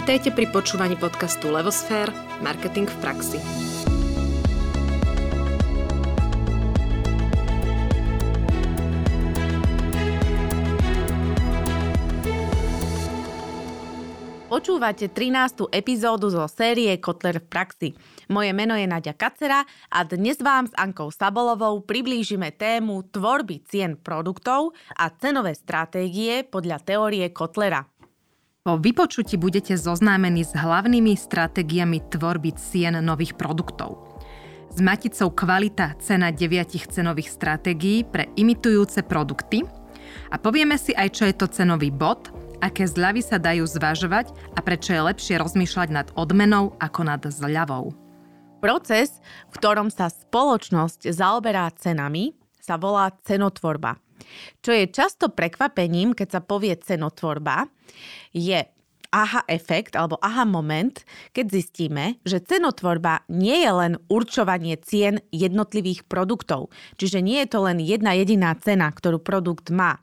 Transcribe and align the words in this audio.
Vitajte 0.00 0.32
pri 0.32 0.48
počúvaní 0.48 0.96
podcastu 0.96 1.52
Levosfér– 1.52 2.08
Marketing 2.40 2.88
v 2.88 2.96
praxi. 3.04 3.36
Počúvate 14.48 15.12
13. 15.12 15.68
epizódu 15.68 16.32
zo 16.32 16.48
série 16.48 16.96
Kotler 16.96 17.44
v 17.44 17.46
praxi. 17.52 17.88
Moje 18.32 18.56
meno 18.56 18.72
je 18.80 18.88
Nadia 18.88 19.12
Kacera 19.12 19.68
a 19.92 20.00
dnes 20.08 20.40
vám 20.40 20.64
s 20.64 20.72
Ankou 20.80 21.12
Sabolovou 21.12 21.84
priblížime 21.84 22.56
tému 22.56 23.04
tvorby 23.12 23.68
cien 23.68 24.00
produktov 24.00 24.72
a 24.96 25.12
cenové 25.12 25.52
stratégie 25.52 26.40
podľa 26.48 26.80
teórie 26.88 27.28
Kotlera. 27.36 27.99
Po 28.60 28.76
vypočutí 28.76 29.40
budete 29.40 29.72
zoznámení 29.72 30.44
s 30.44 30.52
hlavnými 30.52 31.16
stratégiami 31.16 32.12
tvorby 32.12 32.52
cien 32.60 32.92
nových 33.00 33.32
produktov. 33.32 34.04
S 34.68 34.84
maticou 34.84 35.32
kvalita 35.32 35.96
cena 35.96 36.28
deviatich 36.28 36.84
cenových 36.84 37.32
stratégií 37.32 38.04
pre 38.04 38.28
imitujúce 38.36 39.00
produkty 39.00 39.64
a 40.28 40.36
povieme 40.36 40.76
si 40.76 40.92
aj, 40.92 41.08
čo 41.08 41.24
je 41.24 41.40
to 41.40 41.48
cenový 41.48 41.88
bod, 41.88 42.28
aké 42.60 42.84
zľavy 42.84 43.24
sa 43.24 43.40
dajú 43.40 43.64
zvažovať 43.64 44.28
a 44.52 44.60
prečo 44.60 44.92
je 44.92 45.08
lepšie 45.08 45.40
rozmýšľať 45.40 45.88
nad 45.88 46.12
odmenou 46.12 46.76
ako 46.84 47.00
nad 47.08 47.24
zľavou. 47.24 47.96
Proces, 48.60 49.24
v 49.48 49.56
ktorom 49.56 49.88
sa 49.88 50.12
spoločnosť 50.12 51.08
zaoberá 51.08 51.64
cenami, 51.80 52.36
sa 52.60 52.76
volá 52.76 53.08
cenotvorba– 53.24 53.96
čo 54.60 54.70
je 54.74 54.90
často 54.90 55.32
prekvapením, 55.32 56.12
keď 56.12 56.28
sa 56.38 56.40
povie 56.40 56.74
cenotvorba, 56.76 57.68
je 58.30 58.62
aha 59.10 59.42
efekt 59.50 59.98
alebo 59.98 60.16
aha 60.22 60.46
moment, 60.46 61.02
keď 61.34 61.46
zistíme, 61.50 62.22
že 62.22 62.38
cenotvorba 62.40 63.26
nie 63.26 63.66
je 63.66 63.70
len 63.74 63.92
určovanie 64.06 64.78
cien 64.80 65.18
jednotlivých 65.34 66.06
produktov. 66.06 66.70
Čiže 66.96 67.18
nie 67.20 67.42
je 67.42 67.48
to 67.50 67.66
len 67.66 67.82
jedna 67.82 68.14
jediná 68.14 68.54
cena, 68.56 68.88
ktorú 68.88 69.18
produkt 69.18 69.74
má. 69.74 69.98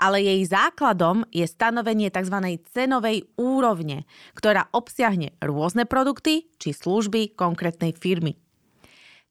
Ale 0.00 0.24
jej 0.24 0.40
základom 0.48 1.28
je 1.28 1.44
stanovenie 1.44 2.08
tzv. 2.08 2.56
cenovej 2.72 3.28
úrovne, 3.36 4.08
ktorá 4.32 4.72
obsiahne 4.72 5.36
rôzne 5.44 5.84
produkty 5.84 6.48
či 6.56 6.72
služby 6.72 7.36
konkrétnej 7.36 7.92
firmy. 7.92 8.40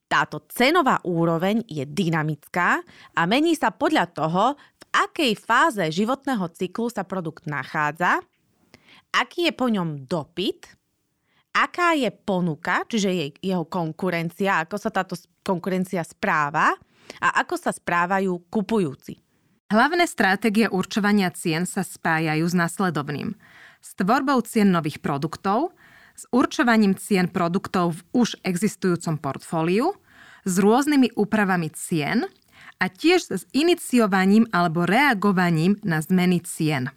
Táto 0.10 0.42
cenová 0.50 0.98
úroveň 1.06 1.62
je 1.70 1.86
dynamická 1.86 2.82
a 3.14 3.22
mení 3.30 3.54
sa 3.54 3.70
podľa 3.70 4.10
toho, 4.10 4.58
v 4.58 4.84
akej 4.90 5.38
fáze 5.38 5.86
životného 5.94 6.50
cyklu 6.50 6.90
sa 6.90 7.06
produkt 7.06 7.46
nachádza, 7.46 8.18
aký 9.14 9.48
je 9.50 9.54
po 9.54 9.70
ňom 9.70 10.10
dopyt, 10.10 10.66
aká 11.54 11.94
je 11.94 12.10
ponuka, 12.10 12.90
čiže 12.90 13.10
jej, 13.14 13.30
jeho 13.38 13.70
konkurencia, 13.70 14.66
ako 14.66 14.76
sa 14.82 14.90
táto 14.90 15.14
konkurencia 15.46 16.02
správa 16.02 16.74
a 17.22 17.28
ako 17.46 17.56
sa 17.62 17.70
správajú 17.70 18.50
kupujúci. 18.50 19.22
Hlavné 19.70 20.10
stratégie 20.10 20.66
určovania 20.66 21.30
cien 21.30 21.70
sa 21.70 21.86
spájajú 21.86 22.50
s 22.50 22.58
nasledovným. 22.58 23.38
S 23.78 23.94
tvorbou 23.94 24.42
cien 24.42 24.74
nových 24.74 24.98
produktov, 24.98 25.78
s 26.20 26.28
určovaním 26.36 27.00
cien 27.00 27.32
produktov 27.32 27.96
v 27.96 28.28
už 28.28 28.44
existujúcom 28.44 29.16
portfóliu, 29.16 29.96
s 30.44 30.60
rôznymi 30.60 31.16
úpravami 31.16 31.72
cien 31.72 32.28
a 32.80 32.86
tiež 32.92 33.32
s 33.32 33.44
iniciovaním 33.56 34.44
alebo 34.52 34.84
reagovaním 34.84 35.80
na 35.88 36.04
zmeny 36.04 36.44
cien. 36.44 36.92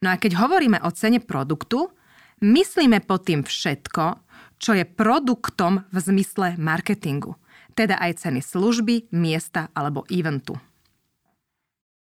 No 0.00 0.14
a 0.14 0.16
keď 0.16 0.40
hovoríme 0.40 0.80
o 0.80 0.88
cene 0.94 1.20
produktu, 1.20 1.92
myslíme 2.40 3.04
pod 3.04 3.28
tým 3.28 3.44
všetko, 3.44 4.24
čo 4.56 4.72
je 4.72 4.88
produktom 4.88 5.84
v 5.92 5.96
zmysle 6.00 6.56
marketingu, 6.56 7.36
teda 7.76 8.00
aj 8.00 8.24
ceny 8.24 8.40
služby, 8.40 9.12
miesta 9.12 9.68
alebo 9.76 10.08
eventu. 10.08 10.56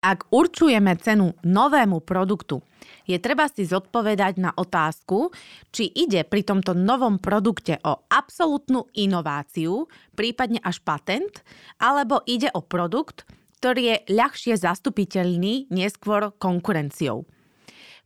Ak 0.04 0.28
určujeme 0.30 0.94
cenu 1.00 1.34
novému 1.42 2.04
produktu, 2.04 2.62
je 3.06 3.16
treba 3.22 3.46
si 3.46 3.66
zodpovedať 3.66 4.38
na 4.38 4.50
otázku, 4.54 5.30
či 5.70 5.88
ide 5.94 6.26
pri 6.26 6.42
tomto 6.42 6.74
novom 6.74 7.22
produkte 7.22 7.78
o 7.82 8.06
absolútnu 8.10 8.90
inováciu, 8.94 9.86
prípadne 10.14 10.58
až 10.62 10.82
patent, 10.82 11.42
alebo 11.78 12.22
ide 12.26 12.50
o 12.54 12.62
produkt, 12.62 13.26
ktorý 13.62 13.82
je 13.82 13.96
ľahšie 14.14 14.54
zastupiteľný 14.58 15.72
neskôr 15.72 16.34
konkurenciou. 16.36 17.24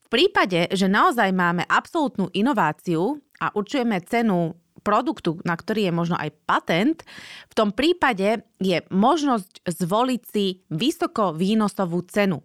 V 0.01 0.07
prípade, 0.09 0.71
že 0.72 0.91
naozaj 0.91 1.31
máme 1.34 1.67
absolútnu 1.67 2.31
inováciu 2.34 3.19
a 3.39 3.51
určujeme 3.55 4.03
cenu 4.05 4.55
produktu, 4.81 5.39
na 5.45 5.55
ktorý 5.57 5.89
je 5.89 5.93
možno 5.93 6.17
aj 6.17 6.31
patent, 6.45 6.99
v 7.49 7.55
tom 7.57 7.71
prípade 7.71 8.45
je 8.59 8.81
možnosť 8.89 9.65
zvoliť 9.69 10.23
si 10.27 10.65
vysoko 10.73 11.37
výnosovú 11.37 12.05
cenu. 12.09 12.41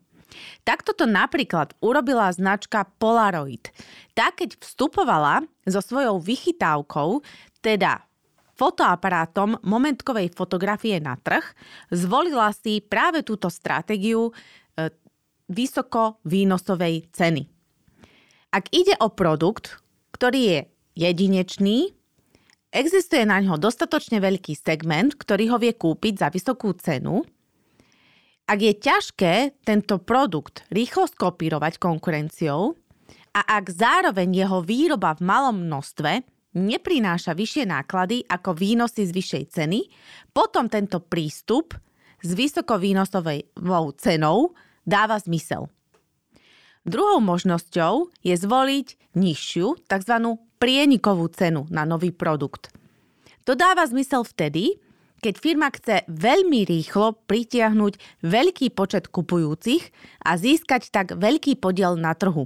Takto 0.68 0.92
to 0.92 1.06
napríklad 1.08 1.72
urobila 1.80 2.28
značka 2.34 2.84
Polaroid. 3.00 3.72
Tá, 4.12 4.36
keď 4.36 4.60
vstupovala 4.60 5.48
so 5.64 5.80
svojou 5.80 6.20
vychytávkou, 6.20 7.24
teda 7.64 8.04
fotoaparátom 8.56 9.60
momentkovej 9.64 10.32
fotografie 10.32 10.98
na 11.04 11.20
trh, 11.20 11.44
zvolila 11.92 12.52
si 12.56 12.80
práve 12.80 13.22
túto 13.22 13.52
stratégiu 13.52 14.32
e, 14.32 14.34
vysoko 15.52 16.24
výnosovej 16.24 17.12
ceny. 17.12 17.44
Ak 18.56 18.72
ide 18.72 18.96
o 19.04 19.12
produkt, 19.12 19.84
ktorý 20.16 20.42
je 20.48 20.60
jedinečný, 20.96 21.92
Existuje 22.76 23.24
na 23.24 23.40
ňo 23.40 23.56
dostatočne 23.56 24.20
veľký 24.20 24.52
segment, 24.52 25.16
ktorý 25.16 25.56
ho 25.56 25.58
vie 25.64 25.72
kúpiť 25.72 26.20
za 26.20 26.28
vysokú 26.28 26.76
cenu. 26.76 27.24
Ak 28.52 28.60
je 28.60 28.76
ťažké 28.76 29.64
tento 29.64 29.96
produkt 30.04 30.68
rýchlo 30.76 31.08
skopírovať 31.08 31.80
konkurenciou 31.80 32.76
a 33.32 33.42
ak 33.48 33.72
zároveň 33.72 34.44
jeho 34.44 34.60
výroba 34.60 35.16
v 35.16 35.24
malom 35.24 35.64
množstve 35.72 36.20
neprináša 36.60 37.32
vyššie 37.32 37.64
náklady 37.64 38.28
ako 38.28 38.52
výnosy 38.52 39.08
z 39.08 39.12
vyššej 39.16 39.44
ceny, 39.56 39.80
potom 40.36 40.68
tento 40.68 41.00
prístup 41.00 41.80
s 42.20 42.30
vysokovýnosovou 42.36 43.96
cenou 43.96 44.52
dáva 44.84 45.16
zmysel. 45.24 45.72
Druhou 46.86 47.18
možnosťou 47.18 48.14
je 48.22 48.38
zvoliť 48.38 49.18
nižšiu, 49.18 49.90
tzv 49.90 50.16
prienikovú 50.62 51.26
cenu 51.34 51.66
na 51.74 51.82
nový 51.82 52.14
produkt. 52.14 52.70
To 53.50 53.58
dáva 53.58 53.90
zmysel 53.90 54.22
vtedy, 54.22 54.78
keď 55.26 55.34
firma 55.42 55.74
chce 55.74 56.06
veľmi 56.06 56.70
rýchlo 56.70 57.18
pritiahnuť 57.26 58.22
veľký 58.22 58.70
počet 58.78 59.10
kupujúcich 59.10 59.90
a 60.22 60.38
získať 60.38 60.94
tak 60.94 61.18
veľký 61.18 61.58
podiel 61.58 61.98
na 61.98 62.14
trhu. 62.14 62.46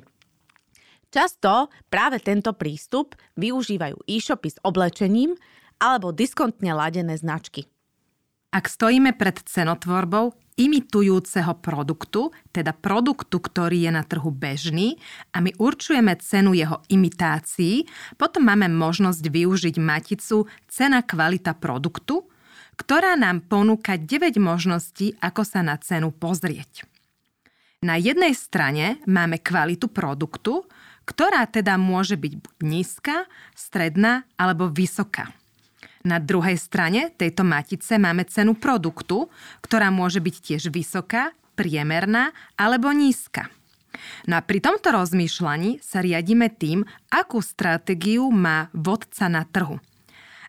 Často 1.12 1.68
práve 1.92 2.24
tento 2.24 2.56
prístup 2.56 3.20
využívajú 3.36 4.08
e-shopy 4.08 4.56
s 4.56 4.58
oblečením 4.64 5.36
alebo 5.84 6.16
diskontne 6.16 6.72
ladené 6.72 7.20
značky. 7.20 7.68
Ak 8.56 8.72
stojíme 8.72 9.20
pred 9.20 9.36
cenotvorbou 9.44 10.32
imitujúceho 10.59 11.56
produktu, 11.64 12.36
teda 12.52 12.75
produktu, 12.75 13.40
ktorý 13.40 13.88
je 13.88 13.92
na 13.96 14.03
trhu 14.03 14.28
bežný 14.28 15.00
a 15.31 15.40
my 15.40 15.56
určujeme 15.56 16.20
cenu 16.20 16.52
jeho 16.52 16.84
imitácií, 16.92 17.88
potom 18.20 18.44
máme 18.44 18.68
možnosť 18.68 19.24
využiť 19.24 19.75
maticu 19.80 20.52
cena 20.68 21.00
kvalita 21.00 21.56
produktu, 21.56 22.28
ktorá 22.75 23.16
nám 23.16 23.48
ponúka 23.48 23.96
9 23.96 24.36
možností, 24.40 25.16
ako 25.24 25.48
sa 25.48 25.64
na 25.64 25.80
cenu 25.80 26.12
pozrieť. 26.12 26.84
Na 27.80 27.95
jednej 27.95 28.36
strane 28.36 29.00
máme 29.07 29.39
kvalitu 29.39 29.88
produktu, 29.88 30.68
ktorá 31.07 31.48
teda 31.48 31.80
môže 31.80 32.19
byť 32.19 32.34
buď 32.36 32.56
nízka, 32.60 33.16
stredná 33.56 34.28
alebo 34.36 34.68
vysoká. 34.68 35.31
Na 36.07 36.18
druhej 36.18 36.56
strane 36.56 37.12
tejto 37.12 37.44
matice 37.44 38.00
máme 38.00 38.24
cenu 38.24 38.56
produktu, 38.56 39.28
ktorá 39.60 39.92
môže 39.92 40.24
byť 40.24 40.36
tiež 40.40 40.63
vysoká, 40.72 41.36
priemerná 41.60 42.31
alebo 42.56 42.96
nízka. 42.96 43.51
No 44.31 44.40
a 44.40 44.42
pri 44.46 44.63
tomto 44.63 44.96
rozmýšľaní 44.96 45.84
sa 45.84 46.00
riadíme 46.00 46.48
tým, 46.56 46.88
akú 47.12 47.44
stratégiu 47.44 48.31
má 48.31 48.72
vodca 48.72 49.28
na 49.28 49.44
trhu. 49.44 49.81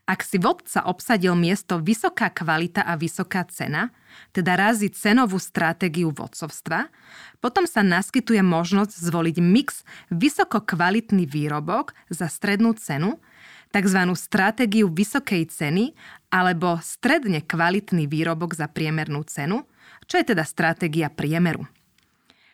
Ak 0.06 0.26
si 0.26 0.42
vodca 0.42 0.86
obsadil 0.90 1.38
miesto 1.38 1.78
vysoká 1.78 2.34
kvalita 2.34 2.82
a 2.82 2.98
vysoká 2.98 3.46
cena, 3.46 3.94
teda 4.34 4.58
razí 4.58 4.90
cenovú 4.90 5.38
stratégiu 5.38 6.10
vodcovstva, 6.10 6.90
potom 7.38 7.62
sa 7.62 7.86
naskytuje 7.86 8.42
možnosť 8.42 8.90
zvoliť 9.06 9.36
mix 9.38 9.86
vysoko 10.10 10.62
kvalitný 10.66 11.30
výrobok 11.30 11.94
za 12.10 12.26
strednú 12.26 12.74
cenu 12.74 13.22
tzv. 13.70 14.00
stratégiu 14.18 14.90
vysokej 14.90 15.46
ceny 15.50 15.94
alebo 16.30 16.78
stredne 16.82 17.42
kvalitný 17.42 18.10
výrobok 18.10 18.54
za 18.54 18.66
priemernú 18.66 19.22
cenu, 19.26 19.66
čo 20.10 20.18
je 20.18 20.34
teda 20.34 20.42
stratégia 20.42 21.10
priemeru. 21.10 21.66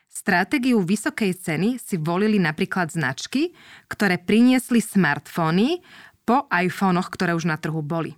Stratégiu 0.07 0.81
vysokej 0.81 1.37
ceny 1.37 1.77
si 1.77 2.01
volili 2.01 2.41
napríklad 2.41 2.89
značky, 2.89 3.53
ktoré 3.89 4.17
priniesli 4.17 4.81
smartfóny 4.81 5.85
po 6.25 6.49
iPhonech, 6.49 7.13
ktoré 7.13 7.37
už 7.37 7.49
na 7.49 7.61
trhu 7.61 7.85
boli. 7.85 8.17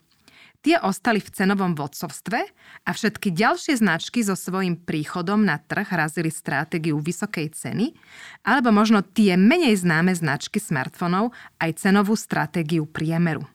Tie 0.58 0.74
ostali 0.82 1.22
v 1.22 1.30
cenovom 1.30 1.78
vodcovstve 1.78 2.40
a 2.82 2.90
všetky 2.90 3.30
ďalšie 3.30 3.78
značky 3.78 4.26
so 4.26 4.34
svojím 4.34 4.74
príchodom 4.74 5.46
na 5.46 5.62
trh 5.62 5.86
razili 5.86 6.34
stratégiu 6.34 6.98
vysokej 6.98 7.54
ceny, 7.54 7.94
alebo 8.42 8.74
možno 8.74 9.06
tie 9.06 9.38
menej 9.38 9.78
známe 9.78 10.10
značky 10.18 10.58
smartfónov 10.58 11.30
aj 11.62 11.78
cenovú 11.78 12.18
stratégiu 12.18 12.90
priemeru. 12.90 13.46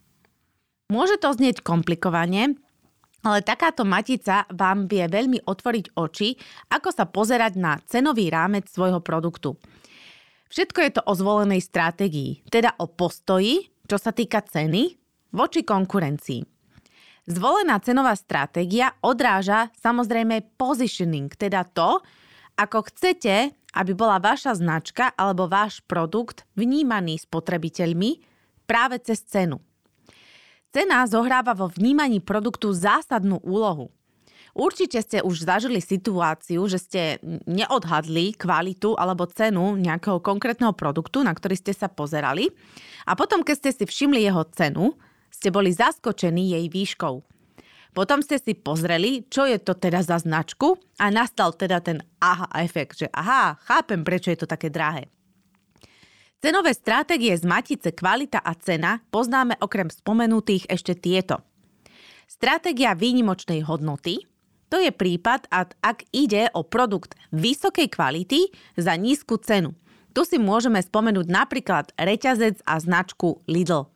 Môže 0.87 1.19
to 1.19 1.35
znieť 1.35 1.59
komplikovane, 1.59 2.55
ale 3.23 3.39
takáto 3.43 3.83
matica 3.83 4.47
vám 4.47 4.87
vie 4.87 5.03
veľmi 5.03 5.43
otvoriť 5.43 5.99
oči, 5.99 6.39
ako 6.71 6.89
sa 6.91 7.03
pozerať 7.03 7.59
na 7.59 7.83
cenový 7.83 8.31
rámec 8.31 8.71
svojho 8.71 9.03
produktu. 9.03 9.59
Všetko 10.47 10.79
je 10.79 10.91
to 10.95 11.01
o 11.03 11.13
zvolenej 11.17 11.59
stratégii, 11.59 12.47
teda 12.47 12.79
o 12.79 12.87
postoji, 12.87 13.67
čo 13.89 13.99
sa 13.99 14.15
týka 14.15 14.39
ceny, 14.39 14.95
voči 15.35 15.65
konkurencii. 15.67 16.52
Zvolená 17.23 17.79
cenová 17.79 18.19
stratégia 18.19 18.99
odráža 18.99 19.71
samozrejme 19.79 20.59
positioning, 20.59 21.31
teda 21.31 21.63
to, 21.63 22.03
ako 22.59 22.83
chcete, 22.91 23.55
aby 23.79 23.91
bola 23.95 24.19
vaša 24.19 24.59
značka 24.59 25.15
alebo 25.15 25.47
váš 25.47 25.79
produkt 25.87 26.43
vnímaný 26.59 27.23
spotrebiteľmi 27.23 28.19
práve 28.67 28.99
cez 29.07 29.23
cenu. 29.23 29.63
Cena 30.73 31.07
zohráva 31.07 31.55
vo 31.55 31.71
vnímaní 31.71 32.19
produktu 32.19 32.75
zásadnú 32.75 33.39
úlohu. 33.39 33.87
Určite 34.53 35.01
ste 35.01 35.17
už 35.23 35.49
zažili 35.49 35.81
situáciu, 35.81 36.61
že 36.69 36.77
ste 36.77 37.01
neodhadli 37.49 38.37
kvalitu 38.37 38.93
alebo 38.99 39.25
cenu 39.25 39.79
nejakého 39.79 40.21
konkrétneho 40.21 40.75
produktu, 40.77 41.25
na 41.25 41.33
ktorý 41.33 41.55
ste 41.57 41.73
sa 41.73 41.89
pozerali 41.89 42.51
a 43.07 43.15
potom, 43.15 43.41
keď 43.41 43.55
ste 43.57 43.71
si 43.73 43.83
všimli 43.89 44.21
jeho 44.21 44.45
cenu, 44.53 44.93
ste 45.33 45.49
boli 45.49 45.73
zaskočení 45.73 46.53
jej 46.53 46.69
výškou. 46.69 47.25
Potom 47.93 48.21
ste 48.25 48.37
si 48.41 48.53
pozreli, 48.57 49.25
čo 49.29 49.45
je 49.49 49.57
to 49.61 49.77
teda 49.77 50.01
za 50.01 50.21
značku 50.21 50.77
a 50.97 51.13
nastal 51.13 51.53
teda 51.53 51.81
ten 51.81 52.01
aha 52.21 52.49
efekt, 52.61 53.01
že 53.01 53.07
aha, 53.13 53.57
chápem, 53.65 54.01
prečo 54.01 54.33
je 54.33 54.37
to 54.41 54.47
také 54.49 54.69
drahé. 54.73 55.09
Cenové 56.41 56.75
stratégie 56.75 57.31
z 57.37 57.45
matice 57.47 57.93
kvalita 57.95 58.41
a 58.41 58.51
cena 58.57 58.99
poznáme 59.13 59.61
okrem 59.63 59.87
spomenutých 59.87 60.67
ešte 60.67 60.97
tieto. 60.97 61.39
Stratégia 62.27 62.97
výnimočnej 62.97 63.63
hodnoty, 63.63 64.25
to 64.73 64.81
je 64.81 64.89
prípad, 64.89 65.47
ak 65.53 66.03
ide 66.09 66.49
o 66.57 66.65
produkt 66.65 67.13
vysokej 67.29 67.93
kvality 67.93 68.49
za 68.73 68.97
nízku 68.97 69.37
cenu. 69.37 69.77
Tu 70.17 70.25
si 70.25 70.41
môžeme 70.41 70.81
spomenúť 70.81 71.29
napríklad 71.29 71.93
reťazec 71.93 72.57
a 72.65 72.81
značku 72.81 73.45
Lidl. 73.45 73.92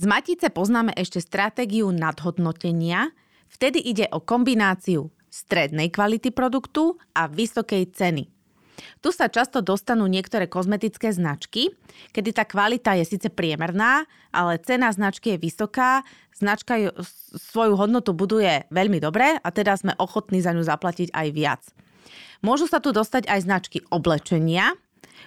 Z 0.00 0.08
matice 0.08 0.48
poznáme 0.48 0.96
ešte 0.96 1.20
stratégiu 1.20 1.92
nadhodnotenia, 1.92 3.12
vtedy 3.52 3.84
ide 3.84 4.08
o 4.08 4.24
kombináciu 4.24 5.12
strednej 5.28 5.92
kvality 5.92 6.32
produktu 6.32 6.96
a 7.12 7.28
vysokej 7.28 7.92
ceny. 7.92 8.24
Tu 9.04 9.08
sa 9.12 9.28
často 9.28 9.60
dostanú 9.60 10.08
niektoré 10.08 10.48
kozmetické 10.48 11.12
značky, 11.12 11.76
kedy 12.16 12.32
tá 12.32 12.48
kvalita 12.48 12.96
je 12.96 13.12
síce 13.12 13.28
priemerná, 13.28 14.08
ale 14.32 14.56
cena 14.64 14.88
značky 14.88 15.36
je 15.36 15.42
vysoká, 15.44 16.00
značka 16.32 16.80
ju, 16.80 16.96
svoju 17.36 17.76
hodnotu 17.76 18.16
buduje 18.16 18.72
veľmi 18.72 19.04
dobre 19.04 19.36
a 19.36 19.48
teda 19.52 19.76
sme 19.76 19.92
ochotní 20.00 20.40
za 20.40 20.56
ňu 20.56 20.64
zaplatiť 20.64 21.12
aj 21.12 21.28
viac. 21.36 21.60
Môžu 22.40 22.64
sa 22.72 22.80
tu 22.80 22.96
dostať 22.96 23.28
aj 23.28 23.40
značky 23.44 23.84
oblečenia, 23.92 24.72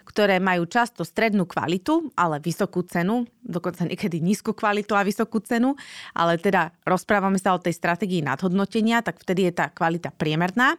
ktoré 0.03 0.41
majú 0.41 0.65
často 0.65 1.05
strednú 1.05 1.45
kvalitu, 1.45 2.11
ale 2.17 2.41
vysokú 2.41 2.81
cenu, 2.83 3.29
dokonca 3.45 3.85
niekedy 3.85 4.17
nízku 4.19 4.51
kvalitu 4.57 4.97
a 4.97 5.05
vysokú 5.05 5.39
cenu, 5.45 5.77
ale 6.17 6.41
teda 6.41 6.73
rozprávame 6.83 7.37
sa 7.37 7.53
o 7.53 7.61
tej 7.61 7.77
stratégii 7.77 8.25
nadhodnotenia, 8.25 9.05
tak 9.05 9.21
vtedy 9.21 9.49
je 9.49 9.53
tá 9.53 9.69
kvalita 9.69 10.09
priemerná. 10.09 10.75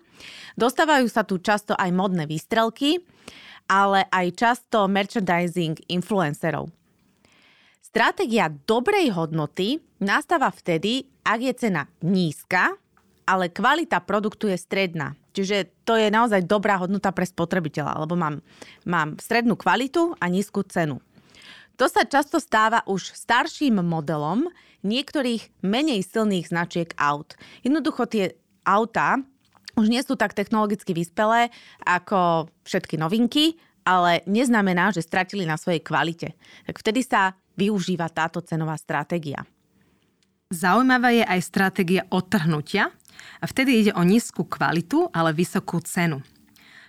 Dostávajú 0.58 1.06
sa 1.06 1.22
tu 1.22 1.38
často 1.40 1.72
aj 1.78 1.90
modné 1.94 2.26
výstrelky, 2.26 3.00
ale 3.70 4.04
aj 4.12 4.26
často 4.36 4.84
merchandising 4.90 5.88
influencerov. 5.88 6.68
Stratégia 7.80 8.50
dobrej 8.50 9.14
hodnoty 9.14 9.78
nastáva 10.02 10.50
vtedy, 10.50 11.06
ak 11.22 11.38
je 11.40 11.52
cena 11.54 11.86
nízka, 12.02 12.74
ale 13.24 13.48
kvalita 13.48 14.02
produktu 14.04 14.50
je 14.50 14.58
stredná. 14.58 15.16
Čiže 15.34 15.82
to 15.82 15.98
je 15.98 16.08
naozaj 16.14 16.46
dobrá 16.46 16.78
hodnota 16.78 17.10
pre 17.10 17.26
spotrebiteľa, 17.26 18.06
lebo 18.06 18.14
mám, 18.14 18.38
mám 18.86 19.18
strednú 19.18 19.58
kvalitu 19.58 20.14
a 20.22 20.30
nízku 20.30 20.62
cenu. 20.62 21.02
To 21.74 21.90
sa 21.90 22.06
často 22.06 22.38
stáva 22.38 22.86
už 22.86 23.10
starším 23.18 23.82
modelom 23.82 24.46
niektorých 24.86 25.66
menej 25.66 26.06
silných 26.06 26.54
značiek 26.54 26.94
aut. 26.94 27.34
Jednoducho 27.66 28.06
tie 28.06 28.38
autá 28.62 29.18
už 29.74 29.90
nie 29.90 29.98
sú 30.06 30.14
tak 30.14 30.38
technologicky 30.38 30.94
vyspelé 30.94 31.50
ako 31.82 32.46
všetky 32.62 32.94
novinky, 32.94 33.58
ale 33.82 34.22
neznamená, 34.24 34.94
že 34.94 35.02
stratili 35.02 35.42
na 35.44 35.58
svojej 35.58 35.82
kvalite. 35.82 36.38
Tak 36.64 36.78
vtedy 36.78 37.02
sa 37.02 37.34
využíva 37.58 38.06
táto 38.06 38.38
cenová 38.38 38.78
stratégia. 38.78 39.42
Zaujímavá 40.54 41.10
je 41.10 41.26
aj 41.26 41.40
stratégia 41.42 42.02
odtrhnutia, 42.14 42.94
a 43.40 43.44
vtedy 43.44 43.84
ide 43.84 43.92
o 43.92 44.02
nízku 44.02 44.46
kvalitu, 44.46 45.10
ale 45.12 45.36
vysokú 45.36 45.80
cenu. 45.84 46.22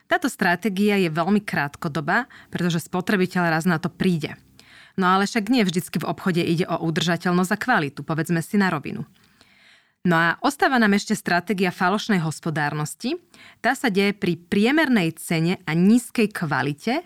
Táto 0.05 0.29
stratégia 0.29 1.01
je 1.01 1.09
veľmi 1.09 1.41
krátkodobá, 1.41 2.29
pretože 2.53 2.85
spotrebiteľ 2.85 3.43
raz 3.49 3.65
na 3.65 3.81
to 3.81 3.89
príde. 3.89 4.37
No 4.95 5.11
ale 5.11 5.27
však 5.27 5.51
nie 5.51 5.65
vždycky 5.65 5.99
v 5.99 6.07
obchode 6.07 6.39
ide 6.39 6.63
o 6.69 6.77
udržateľnosť 6.85 7.51
a 7.51 7.57
kvalitu, 7.59 7.99
povedzme 8.05 8.39
si 8.39 8.55
na 8.55 8.71
rovinu. 8.71 9.03
No 10.05 10.15
a 10.15 10.37
ostáva 10.45 10.77
nám 10.77 10.93
ešte 10.93 11.17
stratégia 11.17 11.73
falošnej 11.73 12.21
hospodárnosti. 12.21 13.17
Tá 13.57 13.73
sa 13.73 13.89
deje 13.89 14.13
pri 14.13 14.37
priemernej 14.37 15.17
cene 15.17 15.57
a 15.65 15.73
nízkej 15.73 16.29
kvalite. 16.29 17.01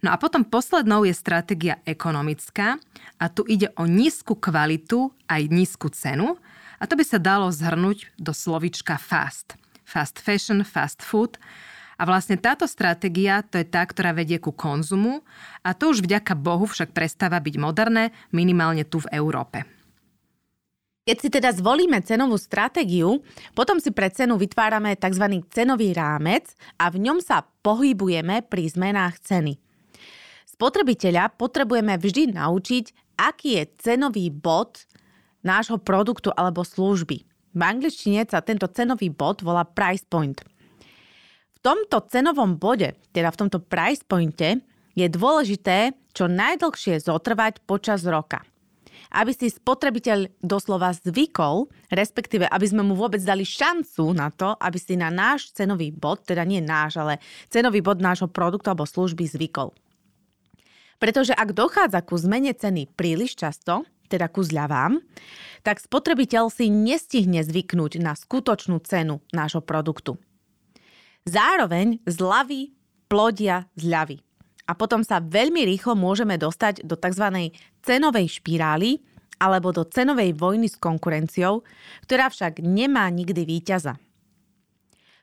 No 0.00 0.10
a 0.10 0.16
potom 0.16 0.48
poslednou 0.48 1.04
je 1.04 1.12
stratégia 1.12 1.84
ekonomická 1.84 2.80
a 3.20 3.24
tu 3.28 3.44
ide 3.44 3.68
o 3.76 3.84
nízku 3.84 4.40
kvalitu 4.40 5.12
aj 5.28 5.42
nízku 5.52 5.92
cenu 5.92 6.40
a 6.78 6.84
to 6.86 6.94
by 6.94 7.04
sa 7.04 7.18
dalo 7.18 7.50
zhrnúť 7.50 8.14
do 8.18 8.30
slovička 8.30 8.96
fast. 8.96 9.58
Fast 9.82 10.22
fashion, 10.22 10.62
fast 10.62 11.02
food. 11.02 11.36
A 11.98 12.06
vlastne 12.06 12.38
táto 12.38 12.62
stratégia 12.70 13.42
to 13.42 13.58
je 13.58 13.66
tá, 13.66 13.82
ktorá 13.82 14.14
vedie 14.14 14.38
ku 14.38 14.54
konzumu 14.54 15.26
a 15.66 15.74
to 15.74 15.90
už 15.90 16.06
vďaka 16.06 16.38
Bohu 16.38 16.62
však 16.70 16.94
prestáva 16.94 17.42
byť 17.42 17.54
moderné, 17.58 18.14
minimálne 18.30 18.86
tu 18.86 19.02
v 19.02 19.10
Európe. 19.10 19.66
Keď 21.08 21.16
si 21.18 21.28
teda 21.32 21.50
zvolíme 21.56 21.98
cenovú 22.04 22.36
stratégiu, 22.36 23.24
potom 23.56 23.80
si 23.80 23.88
pre 23.90 24.12
cenu 24.12 24.36
vytvárame 24.36 24.92
tzv. 24.92 25.40
cenový 25.48 25.96
rámec 25.96 26.52
a 26.76 26.92
v 26.92 27.00
ňom 27.00 27.18
sa 27.24 27.48
pohybujeme 27.64 28.44
pri 28.44 28.68
zmenách 28.68 29.16
ceny. 29.24 29.56
Spotrebiteľa 30.44 31.32
potrebujeme 31.34 31.96
vždy 31.96 32.36
naučiť, 32.36 33.16
aký 33.16 33.56
je 33.56 33.64
cenový 33.80 34.28
bod 34.28 34.84
nášho 35.48 35.80
produktu 35.80 36.28
alebo 36.36 36.60
služby. 36.60 37.24
V 37.56 37.60
angličtine 37.64 38.28
sa 38.28 38.44
tento 38.44 38.68
cenový 38.68 39.08
bod 39.08 39.40
volá 39.40 39.64
price 39.64 40.04
point. 40.04 40.36
V 41.56 41.58
tomto 41.64 42.04
cenovom 42.06 42.60
bode, 42.60 42.92
teda 43.16 43.32
v 43.32 43.40
tomto 43.40 43.58
price 43.64 44.04
pointe, 44.04 44.60
je 44.92 45.06
dôležité 45.08 45.96
čo 46.12 46.28
najdlhšie 46.28 47.00
zotrvať 47.00 47.62
počas 47.64 48.02
roka. 48.02 48.42
Aby 49.08 49.32
si 49.32 49.48
spotrebiteľ 49.48 50.42
doslova 50.44 50.92
zvykol, 50.92 51.70
respektíve 51.88 52.44
aby 52.44 52.66
sme 52.68 52.82
mu 52.84 52.92
vôbec 52.98 53.22
dali 53.24 53.46
šancu 53.46 54.12
na 54.12 54.28
to, 54.28 54.52
aby 54.58 54.76
si 54.76 54.98
na 55.00 55.08
náš 55.08 55.54
cenový 55.54 55.94
bod, 55.94 56.26
teda 56.28 56.44
nie 56.44 56.60
náš, 56.60 57.00
ale 57.00 57.22
cenový 57.48 57.80
bod 57.80 58.04
nášho 58.04 58.28
produktu 58.28 58.68
alebo 58.68 58.84
služby 58.84 59.24
zvykol. 59.24 59.72
Pretože 60.98 61.30
ak 61.30 61.54
dochádza 61.54 62.02
ku 62.02 62.18
zmene 62.18 62.50
ceny 62.50 62.90
príliš 62.98 63.38
často, 63.38 63.86
teda 64.08 64.32
ku 64.32 64.40
zľavám, 64.40 64.98
tak 65.62 65.84
spotrebiteľ 65.84 66.48
si 66.48 66.72
nestihne 66.72 67.44
zvyknúť 67.44 68.00
na 68.00 68.16
skutočnú 68.16 68.80
cenu 68.82 69.20
nášho 69.30 69.60
produktu. 69.60 70.16
Zároveň 71.28 72.00
zľavy 72.08 72.72
plodia 73.08 73.68
zľavy. 73.76 74.24
A 74.68 74.76
potom 74.76 75.00
sa 75.00 75.20
veľmi 75.20 75.64
rýchlo 75.64 75.96
môžeme 75.96 76.36
dostať 76.36 76.84
do 76.84 76.96
tzv. 76.96 77.52
cenovej 77.80 78.26
špirály 78.40 79.00
alebo 79.40 79.72
do 79.72 79.84
cenovej 79.84 80.36
vojny 80.36 80.68
s 80.68 80.76
konkurenciou, 80.76 81.64
ktorá 82.04 82.28
však 82.28 82.60
nemá 82.60 83.08
nikdy 83.08 83.44
víťaza. 83.48 83.96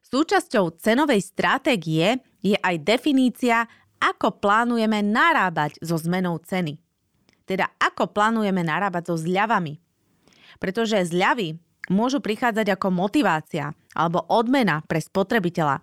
Súčasťou 0.05 0.77
cenovej 0.77 1.21
stratégie 1.25 2.21
je 2.39 2.55
aj 2.57 2.75
definícia, 2.85 3.65
ako 3.97 4.37
plánujeme 4.37 5.01
narábať 5.01 5.81
so 5.81 5.97
zmenou 5.97 6.37
ceny. 6.37 6.84
Teda 7.45 7.69
ako 7.77 8.09
plánujeme 8.09 8.65
narábať 8.65 9.13
so 9.13 9.15
zľavami. 9.17 9.77
Pretože 10.57 11.05
zľavy 11.05 11.61
môžu 11.89 12.21
prichádzať 12.21 12.73
ako 12.73 12.87
motivácia 12.89 13.73
alebo 13.93 14.25
odmena 14.27 14.81
pre 14.85 14.97
spotrebiteľa 14.97 15.81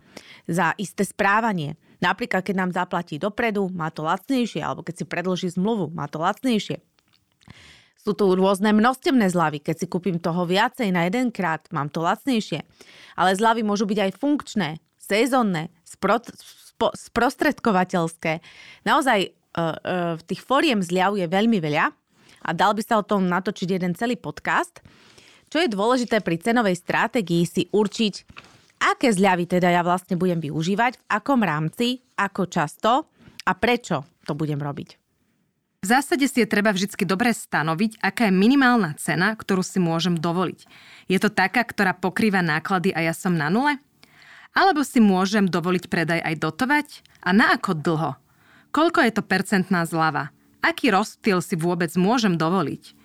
za 0.50 0.74
isté 0.76 1.06
správanie. 1.06 1.78
Napríklad, 2.02 2.42
keď 2.42 2.54
nám 2.58 2.70
zaplatí 2.74 3.16
dopredu, 3.16 3.70
má 3.70 3.94
to 3.94 4.02
lacnejšie, 4.02 4.58
alebo 4.58 4.82
keď 4.82 4.94
si 5.02 5.04
predloží 5.06 5.48
zmluvu, 5.54 5.94
má 5.94 6.10
to 6.10 6.18
lacnejšie. 6.18 6.82
Sú 8.02 8.18
tu 8.18 8.26
rôzne 8.34 8.74
množstevné 8.74 9.30
zľavy. 9.30 9.62
Keď 9.62 9.76
si 9.78 9.86
kúpim 9.86 10.18
toho 10.18 10.42
viacej 10.42 10.90
na 10.90 11.06
jeden 11.06 11.30
krát, 11.30 11.62
mám 11.70 11.86
to 11.86 12.02
lacnejšie. 12.02 12.66
Ale 13.14 13.38
zľavy 13.38 13.62
môžu 13.62 13.86
byť 13.86 13.98
aj 14.02 14.12
funkčné, 14.18 14.68
sezónne, 14.98 15.70
spro, 15.86 16.18
spo, 16.18 16.90
sprostredkovateľské. 16.90 18.42
Naozaj 18.82 19.30
uh, 19.56 20.16
uh, 20.16 20.20
tých 20.24 20.42
fóriem 20.44 20.80
zľav 20.80 21.16
je 21.16 21.26
veľmi 21.28 21.58
veľa 21.60 21.92
a 22.42 22.50
dal 22.50 22.74
by 22.74 22.82
sa 22.82 22.98
o 22.98 23.06
tom 23.06 23.30
natočiť 23.30 23.68
jeden 23.78 23.92
celý 23.94 24.18
podcast. 24.18 24.82
Čo 25.52 25.60
je 25.62 25.68
dôležité 25.68 26.24
pri 26.24 26.40
cenovej 26.40 26.80
stratégii 26.80 27.44
si 27.44 27.62
určiť, 27.68 28.14
aké 28.82 29.12
zľavy 29.12 29.46
teda 29.46 29.68
ja 29.68 29.84
vlastne 29.84 30.16
budem 30.16 30.40
využívať, 30.40 30.98
v 30.98 31.04
akom 31.06 31.44
rámci, 31.44 32.02
ako 32.16 32.48
často 32.48 33.12
a 33.44 33.52
prečo 33.54 34.08
to 34.26 34.32
budem 34.32 34.58
robiť. 34.58 35.02
V 35.82 35.90
zásade 35.90 36.22
si 36.30 36.38
je 36.38 36.46
treba 36.46 36.70
vždy 36.70 36.94
dobre 37.02 37.34
stanoviť, 37.34 37.98
aká 37.98 38.30
je 38.30 38.34
minimálna 38.34 38.94
cena, 39.02 39.34
ktorú 39.34 39.66
si 39.66 39.82
môžem 39.82 40.14
dovoliť. 40.14 40.70
Je 41.10 41.18
to 41.18 41.26
taká, 41.26 41.66
ktorá 41.66 41.90
pokrýva 41.90 42.38
náklady 42.38 42.94
a 42.94 43.02
ja 43.02 43.10
som 43.10 43.34
na 43.34 43.50
nule? 43.50 43.82
Alebo 44.54 44.86
si 44.86 45.02
môžem 45.02 45.50
dovoliť 45.50 45.90
predaj 45.90 46.22
aj 46.22 46.34
dotovať? 46.38 46.86
A 47.26 47.34
na 47.34 47.58
ako 47.58 47.74
dlho? 47.74 48.21
Koľko 48.72 49.04
je 49.04 49.12
to 49.12 49.20
percentná 49.20 49.84
zľava? 49.84 50.32
Aký 50.64 50.88
rozptyl 50.88 51.44
si 51.44 51.60
vôbec 51.60 51.92
môžem 52.00 52.40
dovoliť? 52.40 52.96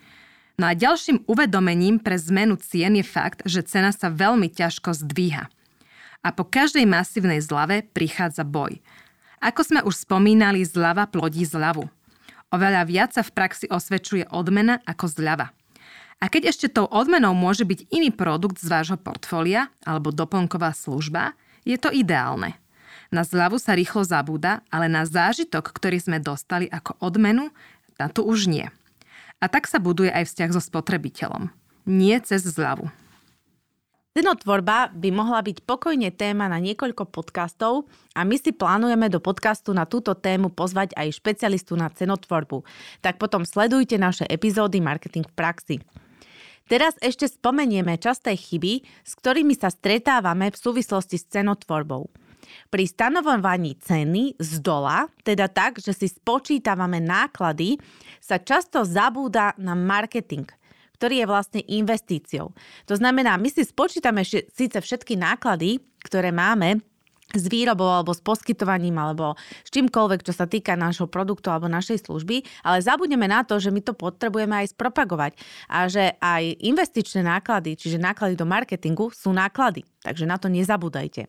No 0.56 0.72
a 0.72 0.74
ďalším 0.74 1.28
uvedomením 1.28 2.00
pre 2.00 2.16
zmenu 2.16 2.56
cien 2.56 2.96
je 2.96 3.04
fakt, 3.04 3.44
že 3.44 3.68
cena 3.68 3.92
sa 3.92 4.08
veľmi 4.08 4.48
ťažko 4.48 4.96
zdvíha. 4.96 5.52
A 6.24 6.30
po 6.32 6.48
každej 6.48 6.88
masívnej 6.88 7.44
zlave 7.44 7.84
prichádza 7.84 8.48
boj. 8.48 8.80
Ako 9.44 9.62
sme 9.62 9.84
už 9.84 10.08
spomínali, 10.08 10.64
zľava 10.64 11.06
plodí 11.06 11.44
zľavu. 11.44 11.86
Oveľa 12.50 12.82
viac 12.88 13.12
sa 13.12 13.22
v 13.22 13.36
praxi 13.36 13.68
osvedčuje 13.68 14.32
odmena 14.32 14.80
ako 14.88 15.12
zľava. 15.12 15.52
A 16.18 16.26
keď 16.32 16.50
ešte 16.50 16.72
tou 16.72 16.88
odmenou 16.90 17.36
môže 17.36 17.68
byť 17.68 17.92
iný 17.94 18.10
produkt 18.10 18.58
z 18.58 18.72
vášho 18.72 18.98
portfólia 18.98 19.70
alebo 19.84 20.16
doplnková 20.16 20.74
služba, 20.74 21.38
je 21.68 21.76
to 21.76 21.92
ideálne. 21.92 22.56
Na 23.12 23.24
zľavu 23.24 23.56
sa 23.56 23.76
rýchlo 23.78 24.04
zabúda, 24.04 24.64
ale 24.68 24.92
na 24.92 25.08
zážitok, 25.08 25.72
ktorý 25.72 25.98
sme 26.04 26.18
dostali 26.20 26.68
ako 26.68 27.00
odmenu, 27.00 27.52
na 27.96 28.12
to 28.12 28.24
už 28.28 28.52
nie. 28.52 28.68
A 29.40 29.46
tak 29.48 29.70
sa 29.70 29.80
buduje 29.80 30.12
aj 30.12 30.28
vzťah 30.28 30.50
so 30.54 30.62
spotrebiteľom. 30.62 31.54
Nie 31.88 32.20
cez 32.20 32.44
zľavu. 32.44 32.92
Cenotvorba 34.18 34.90
by 34.98 35.14
mohla 35.14 35.46
byť 35.46 35.62
pokojne 35.62 36.10
téma 36.10 36.50
na 36.50 36.58
niekoľko 36.58 37.06
podcastov 37.14 37.86
a 38.18 38.26
my 38.26 38.34
si 38.42 38.50
plánujeme 38.50 39.14
do 39.14 39.22
podcastu 39.22 39.78
na 39.78 39.86
túto 39.86 40.18
tému 40.18 40.50
pozvať 40.50 40.98
aj 40.98 41.22
špecialistu 41.22 41.78
na 41.78 41.86
cenotvorbu. 41.94 42.66
Tak 43.06 43.22
potom 43.22 43.46
sledujte 43.46 43.94
naše 44.02 44.26
epizódy 44.26 44.82
Marketing 44.82 45.22
v 45.22 45.38
praxi. 45.38 45.76
Teraz 46.66 46.98
ešte 46.98 47.30
spomenieme 47.30 47.94
časté 48.02 48.34
chyby, 48.34 48.82
s 49.06 49.14
ktorými 49.22 49.54
sa 49.54 49.70
stretávame 49.70 50.50
v 50.50 50.58
súvislosti 50.58 51.22
s 51.22 51.30
cenotvorbou. 51.30 52.10
Pri 52.68 52.84
stanovovaní 52.88 53.78
ceny 53.80 54.38
z 54.40 54.52
dola, 54.60 55.08
teda 55.24 55.48
tak, 55.48 55.80
že 55.80 55.96
si 55.96 56.08
spočítavame 56.12 57.00
náklady, 57.00 57.80
sa 58.20 58.42
často 58.42 58.84
zabúda 58.84 59.54
na 59.58 59.74
marketing– 59.74 60.50
ktorý 60.98 61.22
je 61.24 61.30
vlastne 61.30 61.62
investíciou. 61.62 62.58
To 62.90 62.96
znamená, 62.98 63.38
my 63.38 63.54
si 63.54 63.62
spočítame 63.62 64.26
síce 64.26 64.82
všetky 64.82 65.14
náklady, 65.14 65.78
ktoré 66.02 66.34
máme 66.34 66.82
s 67.36 67.44
výrobou 67.52 67.92
alebo 67.92 68.16
s 68.16 68.24
poskytovaním 68.24 68.96
alebo 68.96 69.36
s 69.68 69.70
čímkoľvek, 69.76 70.24
čo 70.24 70.32
sa 70.32 70.48
týka 70.48 70.80
nášho 70.80 71.12
produktu 71.12 71.52
alebo 71.52 71.68
našej 71.68 72.08
služby, 72.08 72.64
ale 72.64 72.80
zabudneme 72.80 73.28
na 73.28 73.44
to, 73.44 73.60
že 73.60 73.68
my 73.68 73.84
to 73.84 73.92
potrebujeme 73.92 74.56
aj 74.64 74.72
spropagovať 74.72 75.36
a 75.68 75.92
že 75.92 76.16
aj 76.24 76.56
investičné 76.64 77.28
náklady, 77.28 77.76
čiže 77.76 78.00
náklady 78.00 78.40
do 78.40 78.48
marketingu 78.48 79.12
sú 79.12 79.36
náklady. 79.36 79.84
Takže 80.08 80.24
na 80.24 80.40
to 80.40 80.48
nezabúdajte. 80.48 81.28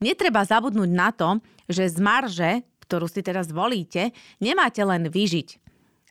Netreba 0.00 0.42
zabudnúť 0.48 0.90
na 0.90 1.12
to, 1.12 1.44
že 1.68 1.92
z 1.92 1.98
marže, 2.00 2.50
ktorú 2.88 3.06
si 3.06 3.20
teraz 3.20 3.52
volíte, 3.52 4.16
nemáte 4.40 4.80
len 4.80 5.12
vyžiť 5.12 5.70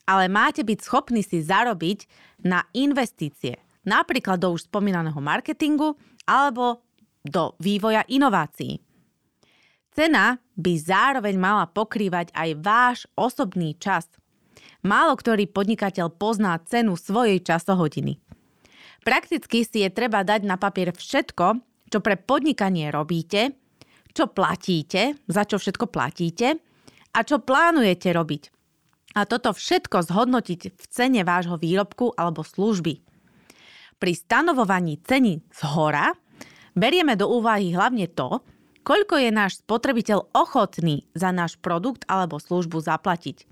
ale 0.09 0.25
máte 0.25 0.65
byť 0.65 0.79
schopní 0.81 1.21
si 1.21 1.45
zarobiť 1.45 2.09
na 2.41 2.65
investície. 2.73 3.61
Napríklad 3.85 4.41
do 4.41 4.57
už 4.57 4.65
spomínaného 4.65 5.21
marketingu 5.21 5.93
alebo 6.25 6.81
do 7.21 7.53
vývoja 7.61 8.01
inovácií. 8.09 8.81
Cena 9.93 10.41
by 10.57 10.73
zároveň 10.81 11.37
mala 11.37 11.69
pokrývať 11.69 12.33
aj 12.33 12.49
váš 12.57 12.97
osobný 13.13 13.77
čas. 13.77 14.09
Málo 14.81 15.13
ktorý 15.13 15.45
podnikateľ 15.45 16.09
pozná 16.17 16.57
cenu 16.65 16.97
svojej 16.97 17.37
časohodiny. 17.43 18.17
Prakticky 19.05 19.61
si 19.61 19.85
je 19.85 19.89
treba 19.93 20.25
dať 20.25 20.41
na 20.47 20.57
papier 20.57 20.89
všetko, 20.95 21.61
čo 21.89 21.97
pre 22.01 22.17
podnikanie 22.17 22.89
robíte, 22.89 23.58
čo 24.19 24.27
platíte, 24.27 25.15
za 25.31 25.47
čo 25.47 25.55
všetko 25.55 25.87
platíte 25.87 26.59
a 27.15 27.19
čo 27.23 27.39
plánujete 27.39 28.11
robiť 28.11 28.59
a 29.17 29.25
toto 29.25 29.55
všetko 29.55 30.05
zhodnotiť 30.05 30.61
v 30.69 30.83
cene 30.89 31.21
vášho 31.25 31.57
výrobku 31.57 32.13
alebo 32.13 32.45
služby. 32.45 33.01
Pri 33.97 34.13
stanovovaní 34.15 35.01
ceny 35.01 35.43
z 35.49 35.61
hora 35.73 36.13
berieme 36.77 37.17
do 37.17 37.27
úvahy 37.27 37.73
hlavne 37.73 38.05
to, 38.07 38.39
koľko 38.85 39.19
je 39.19 39.29
náš 39.33 39.59
spotrebiteľ 39.65 40.31
ochotný 40.31 41.09
za 41.17 41.33
náš 41.33 41.57
produkt 41.59 42.05
alebo 42.05 42.39
službu 42.39 42.79
zaplatiť. 42.79 43.43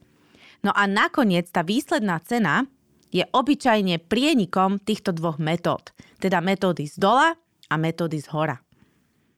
No 0.66 0.74
a 0.74 0.86
nakoniec 0.88 1.50
tá 1.50 1.62
výsledná 1.66 2.22
cena 2.24 2.66
je 3.12 3.24
obyčajne 3.24 4.04
prienikom 4.08 4.84
týchto 4.84 5.16
dvoch 5.16 5.40
metód, 5.40 5.92
teda 6.20 6.44
metódy 6.44 6.88
z 6.88 6.96
dola 7.00 7.36
a 7.68 7.76
metódy 7.76 8.20
z 8.20 8.28
hora. 8.32 8.67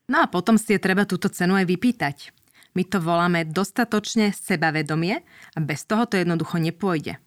No 0.10 0.26
a 0.26 0.28
potom 0.28 0.58
si 0.58 0.74
je 0.74 0.82
treba 0.82 1.06
túto 1.06 1.30
cenu 1.30 1.54
aj 1.54 1.70
vypýtať. 1.70 2.34
My 2.74 2.82
to 2.82 2.98
voláme 2.98 3.46
dostatočne 3.46 4.34
sebavedomie 4.34 5.22
a 5.54 5.58
bez 5.62 5.86
toho 5.86 6.10
to 6.10 6.18
jednoducho 6.18 6.58
nepôjde. 6.58 7.22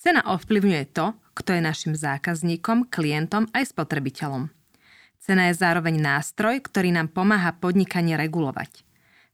Cena 0.00 0.24
ovplyvňuje 0.24 0.84
to, 0.96 1.12
kto 1.36 1.56
je 1.56 1.60
našim 1.60 1.92
zákazníkom, 1.92 2.88
klientom 2.88 3.48
aj 3.52 3.76
spotrebiteľom. 3.76 4.48
Cena 5.20 5.52
je 5.52 5.58
zároveň 5.60 6.00
nástroj, 6.00 6.64
ktorý 6.64 6.92
nám 6.92 7.12
pomáha 7.12 7.52
podnikanie 7.56 8.16
regulovať. 8.16 8.84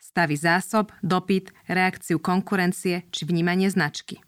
Stavy 0.03 0.35
zásob, 0.35 0.91
dopyt, 1.03 1.55
reakciu 1.71 2.19
konkurencie 2.19 3.07
či 3.15 3.23
vnímanie 3.23 3.71
značky. 3.71 4.19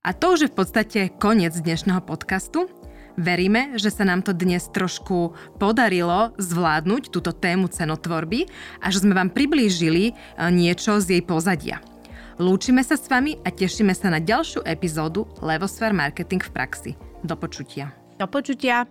A 0.00 0.16
to 0.16 0.34
už 0.34 0.48
je 0.48 0.50
v 0.50 0.56
podstate 0.56 1.00
koniec 1.20 1.52
dnešného 1.52 2.00
podcastu. 2.02 2.79
Veríme, 3.20 3.76
že 3.76 3.92
sa 3.92 4.08
nám 4.08 4.24
to 4.24 4.32
dnes 4.32 4.64
trošku 4.72 5.36
podarilo 5.60 6.32
zvládnuť 6.40 7.12
túto 7.12 7.36
tému 7.36 7.68
cenotvorby 7.68 8.48
a 8.80 8.88
že 8.88 9.04
sme 9.04 9.12
vám 9.12 9.28
priblížili 9.28 10.04
e, 10.08 10.12
niečo 10.48 10.96
z 11.04 11.20
jej 11.20 11.22
pozadia. 11.22 11.84
Lúčime 12.40 12.80
sa 12.80 12.96
s 12.96 13.04
vami 13.12 13.36
a 13.44 13.52
tešíme 13.52 13.92
sa 13.92 14.08
na 14.08 14.24
ďalšiu 14.24 14.64
epizódu 14.64 15.28
Levosfér 15.44 15.92
Marketing 15.92 16.40
v 16.40 16.50
praxi. 16.56 16.90
Do 17.20 17.36
počutia. 17.36 17.92
Do 18.16 18.24
počutia. 18.24 18.88